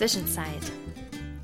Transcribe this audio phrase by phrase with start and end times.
[0.00, 0.72] Zwischenzeit.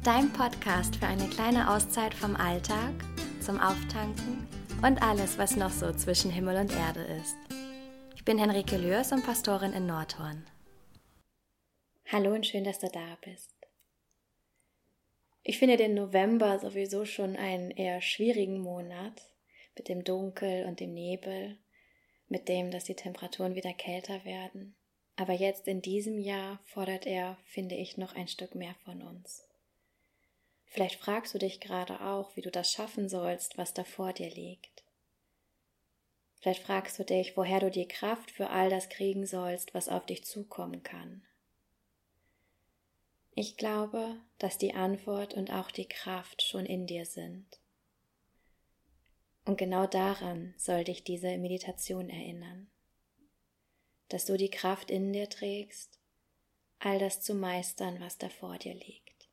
[0.02, 2.94] Dein Podcast für eine kleine Auszeit vom Alltag,
[3.38, 4.48] zum Auftanken
[4.82, 7.36] und alles, was noch so zwischen Himmel und Erde ist.
[8.14, 10.46] Ich bin Henrike Lürs und Pastorin in Nordhorn.
[12.06, 13.54] Hallo und schön, dass du da bist.
[15.42, 19.20] Ich finde den November sowieso schon einen eher schwierigen Monat
[19.76, 21.58] mit dem Dunkel und dem Nebel,
[22.30, 24.74] mit dem, dass die Temperaturen wieder kälter werden.
[25.16, 29.48] Aber jetzt in diesem Jahr fordert er, finde ich, noch ein Stück mehr von uns.
[30.66, 34.28] Vielleicht fragst du dich gerade auch, wie du das schaffen sollst, was da vor dir
[34.28, 34.84] liegt.
[36.40, 40.04] Vielleicht fragst du dich, woher du die Kraft für all das kriegen sollst, was auf
[40.04, 41.22] dich zukommen kann.
[43.34, 47.46] Ich glaube, dass die Antwort und auch die Kraft schon in dir sind.
[49.46, 52.70] Und genau daran soll dich diese Meditation erinnern
[54.08, 55.98] dass du die Kraft in dir trägst,
[56.78, 59.28] all das zu meistern, was da vor dir liegt.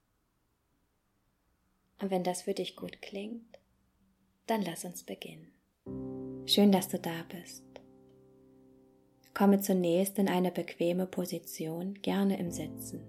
[1.99, 3.59] Und wenn das für dich gut klingt,
[4.47, 5.53] dann lass uns beginnen.
[6.45, 7.63] Schön, dass du da bist.
[9.33, 13.01] Komme zunächst in eine bequeme Position, gerne im Sitzen.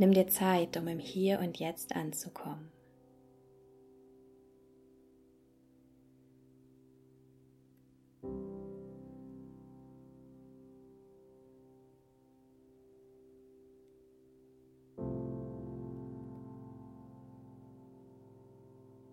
[0.00, 2.70] Nimm dir Zeit, um im Hier und Jetzt anzukommen.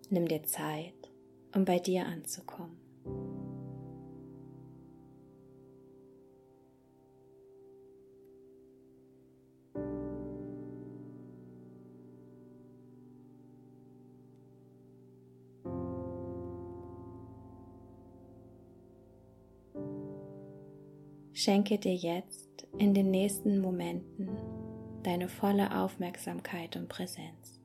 [0.08, 0.94] Nimm dir Zeit,
[1.54, 2.87] um bei dir anzukommen.
[21.38, 24.28] Schenke dir jetzt in den nächsten Momenten
[25.04, 27.57] deine volle Aufmerksamkeit und Präsenz.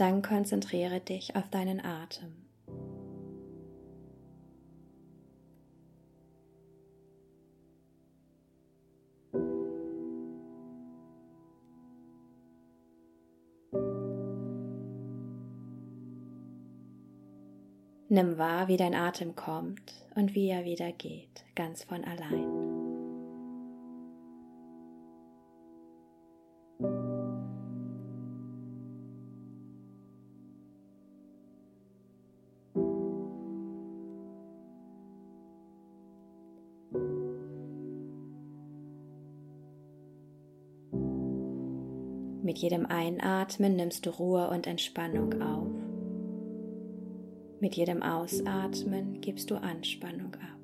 [0.00, 2.32] Dann konzentriere dich auf deinen Atem.
[18.08, 22.59] Nimm wahr, wie dein Atem kommt und wie er wieder geht, ganz von allein.
[42.42, 45.70] Mit jedem Einatmen nimmst du Ruhe und Entspannung auf.
[47.60, 50.59] Mit jedem Ausatmen gibst du Anspannung ab.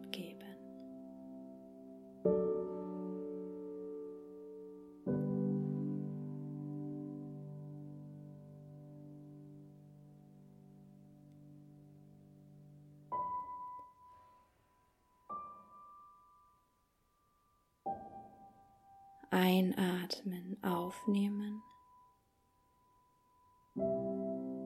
[19.42, 21.62] Einatmen, aufnehmen.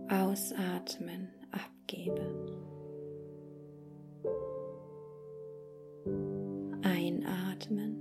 [0.09, 2.35] Ausatmen, abgeben.
[6.83, 8.01] Einatmen.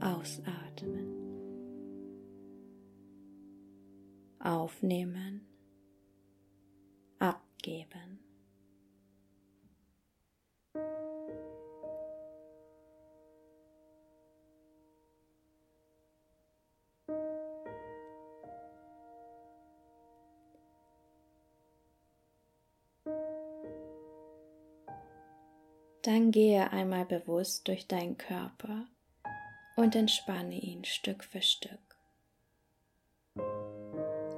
[0.00, 1.12] Ausatmen.
[4.40, 5.46] Aufnehmen.
[7.18, 8.01] Abgeben
[26.02, 28.86] Dann gehe einmal bewusst durch deinen Körper
[29.76, 31.78] und entspanne ihn Stück für Stück.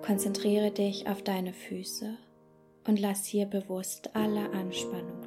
[0.03, 2.19] Konzentriere dich auf deine Füße
[2.87, 5.24] und lass hier bewusst alle Anspannung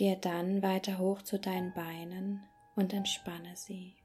[0.00, 2.42] Gehe dann weiter hoch zu deinen Beinen
[2.74, 3.99] und entspanne sie.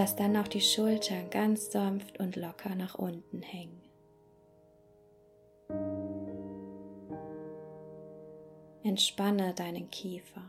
[0.00, 3.82] Lass dann auch die Schultern ganz sanft und locker nach unten hängen.
[8.82, 10.40] Entspanne deinen Kiefer.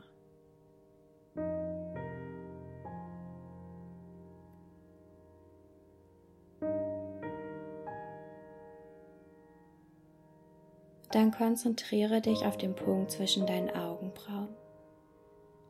[11.12, 14.56] Dann konzentriere dich auf den Punkt zwischen deinen Augenbrauen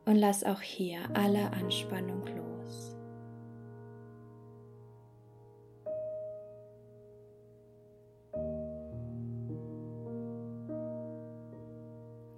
[0.04, 2.51] und lass auch hier alle Anspannung los.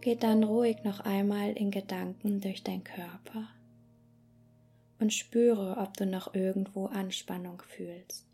[0.04, 3.48] Geh dann ruhig noch einmal in Gedanken durch deinen Körper
[4.98, 8.26] und spüre, ob du noch irgendwo Anspannung fühlst.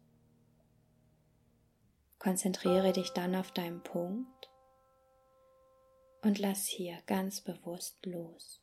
[2.19, 4.51] Konzentriere dich dann auf deinen Punkt
[6.23, 8.60] und lass hier ganz bewusst los.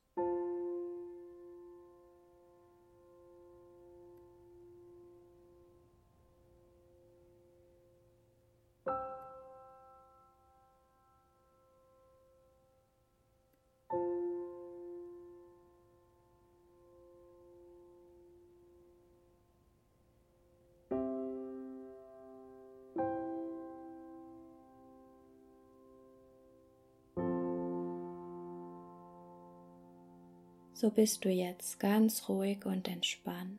[30.78, 33.58] So bist du jetzt ganz ruhig und entspannt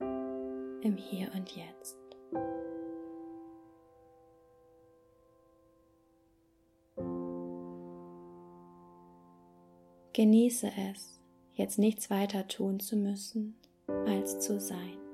[0.00, 1.96] im Hier und Jetzt.
[10.12, 11.20] Genieße es,
[11.54, 13.54] jetzt nichts weiter tun zu müssen,
[13.86, 15.05] als zu sein.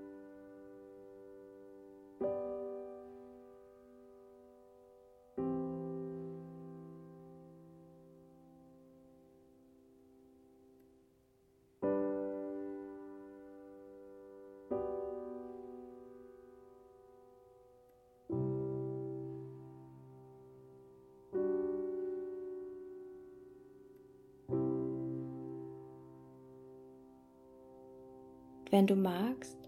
[28.72, 29.58] Wenn du magst,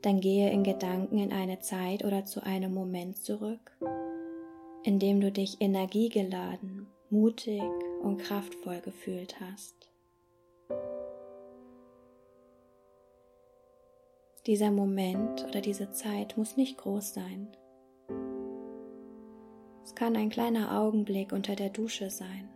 [0.00, 3.76] dann gehe in Gedanken in eine Zeit oder zu einem Moment zurück,
[4.84, 7.62] in dem du dich energiegeladen, mutig
[8.02, 9.92] und kraftvoll gefühlt hast.
[14.46, 17.54] Dieser Moment oder diese Zeit muss nicht groß sein.
[19.84, 22.48] Es kann ein kleiner Augenblick unter der Dusche sein.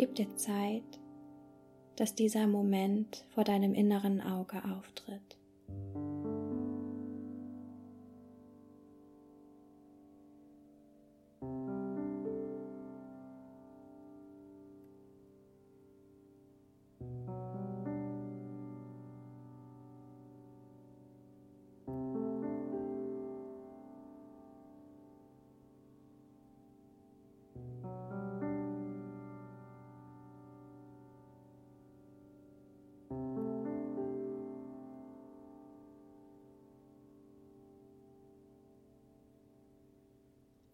[0.00, 0.98] Gib dir Zeit,
[1.96, 5.36] dass dieser Moment vor deinem inneren Auge auftritt.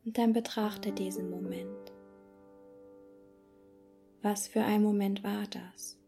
[0.06, 1.92] Und dann betrachte diesen Moment.
[4.22, 5.98] Was für ein Moment war das?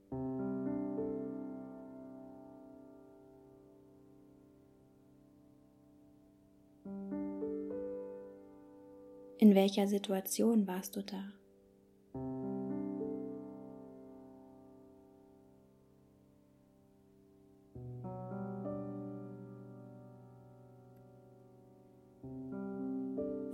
[9.39, 11.33] In welcher Situation warst du da?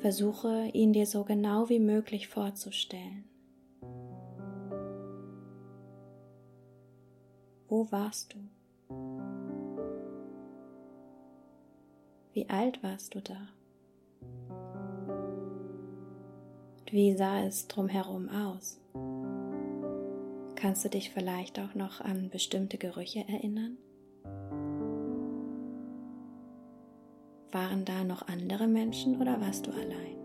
[0.04, 3.25] Versuche ihn dir so genau wie möglich vorzustellen.
[7.68, 8.38] Wo warst du?
[12.34, 13.49] Wie alt warst du da?
[16.90, 18.78] Wie sah es drumherum aus?
[20.54, 23.78] Kannst du dich vielleicht auch noch an bestimmte Gerüche erinnern?
[27.54, 30.16] Waren da noch andere Menschen oder warst du allein?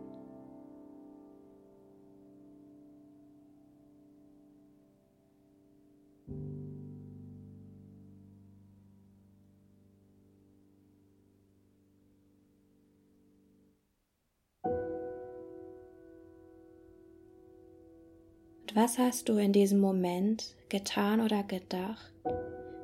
[18.63, 22.11] Und was hast du in diesem Moment getan oder gedacht,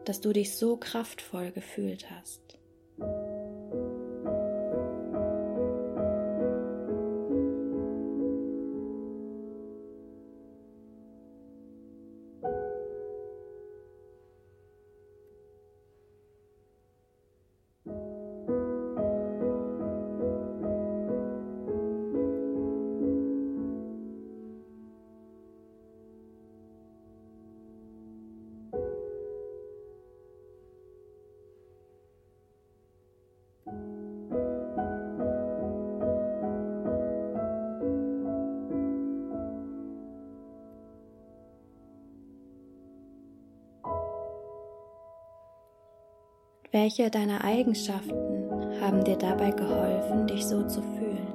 [0.06, 2.60] dass du dich so kraftvoll gefühlt hast?
[46.76, 48.12] Welche deiner Eigenschaften
[48.82, 51.35] haben dir dabei geholfen, dich so zu fühlen?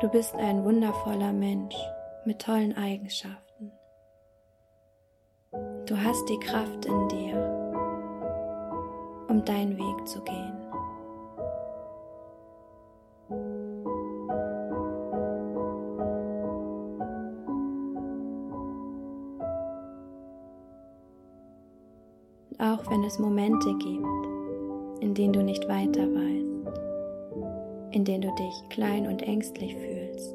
[0.00, 1.76] Du bist ein wundervoller Mensch
[2.24, 3.70] mit tollen Eigenschaften.
[5.84, 7.36] Du hast die Kraft in dir,
[9.28, 10.56] um deinen Weg zu gehen.
[22.58, 26.49] auch wenn es Momente gibt, in denen du nicht weiter weißt
[27.92, 30.34] in denen du dich klein und ängstlich fühlst.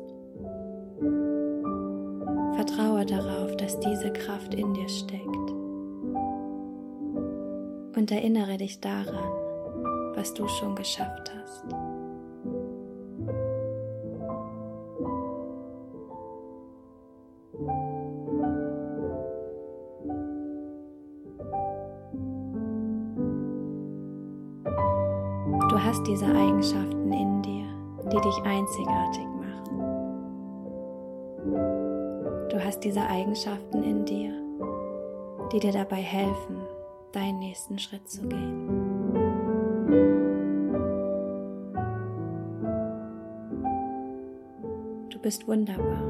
[2.56, 5.52] Vertraue darauf, dass diese Kraft in dir steckt.
[7.98, 9.32] Und erinnere dich daran,
[10.16, 11.85] was du schon geschafft hast.
[25.70, 27.66] Du hast diese Eigenschaften in dir,
[28.12, 29.80] die dich einzigartig machen.
[32.50, 34.32] Du hast diese Eigenschaften in dir,
[35.52, 36.58] die dir dabei helfen,
[37.14, 38.70] deinen nächsten Schritt zu gehen.
[45.10, 46.04] Du bist wunderbar.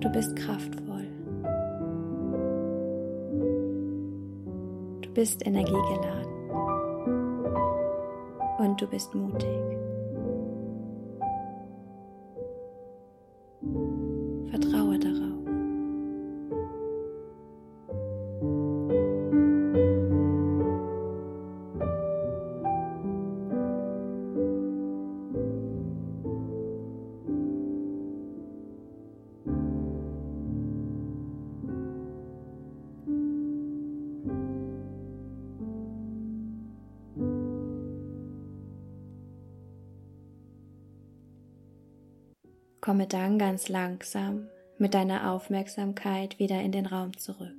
[0.00, 1.06] Du bist kraftvoll.
[5.02, 6.27] Du bist energiegeladen
[8.78, 9.77] du bist mutig.
[42.98, 47.54] Komme dann ganz langsam mit deiner Aufmerksamkeit wieder in den Raum zurück.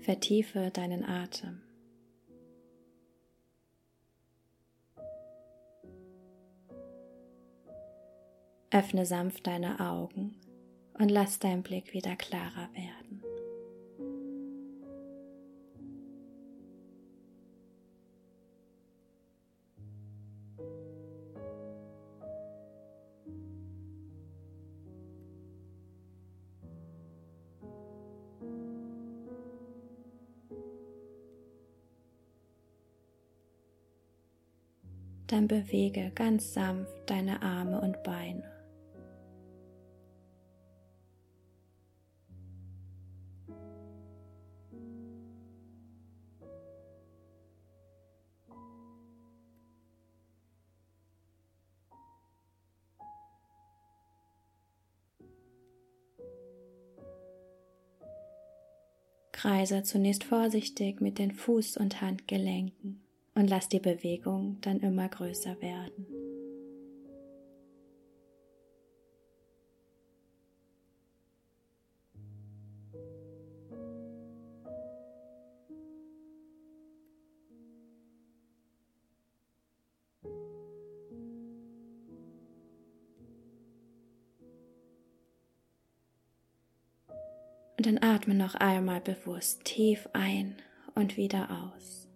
[0.00, 1.60] Vertiefe deinen Atem.
[8.74, 10.34] Öffne sanft deine Augen
[10.98, 13.22] und lass dein Blick wieder klarer werden.
[35.26, 38.61] Dann bewege ganz sanft deine Arme und Beine.
[59.42, 63.02] Kreise zunächst vorsichtig mit den Fuß- und Handgelenken
[63.34, 66.06] und lass die Bewegung dann immer größer werden.
[87.82, 90.54] Und dann atme noch einmal bewusst tief ein
[90.94, 92.06] und wieder aus.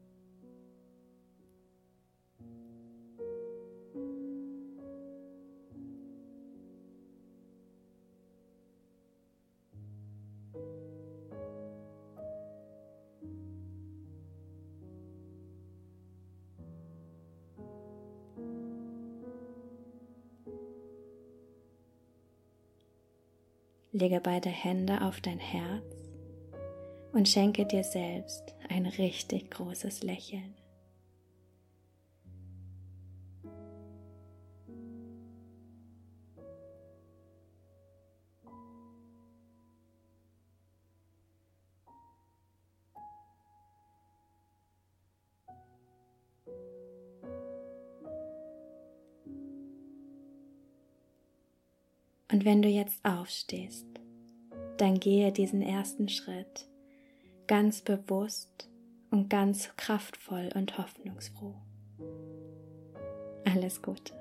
[23.98, 25.82] Lege beide Hände auf dein Herz
[27.14, 30.54] und schenke dir selbst ein richtig großes Lächeln.
[52.46, 53.88] Wenn du jetzt aufstehst,
[54.76, 56.68] dann gehe diesen ersten Schritt
[57.48, 58.70] ganz bewusst
[59.10, 61.56] und ganz kraftvoll und hoffnungsfroh.
[63.44, 64.12] Alles Gute.